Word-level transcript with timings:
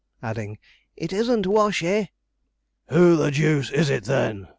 adding, 0.23 0.57
'it 0.97 1.13
isn't 1.13 1.45
Washey.' 1.45 2.09
'Who 2.89 3.17
the 3.17 3.29
deuce 3.29 3.69
is 3.69 3.91
it 3.91 4.05
then?' 4.05 4.47